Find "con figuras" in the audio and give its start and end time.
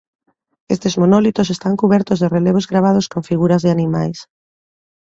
3.11-3.61